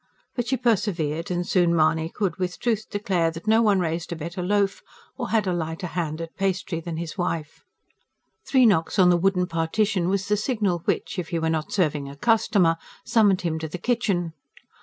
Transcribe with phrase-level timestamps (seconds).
[0.35, 4.15] But she persevered: and soon Mahony could with truth declare that no one raised a
[4.15, 4.81] better loaf
[5.15, 7.63] or had a lighter hand at pastry than his wife.
[8.43, 12.09] Three knocks on the wooden partition was the signal which, if he were not serving
[12.09, 14.33] a customer, summoned him to the kitchen.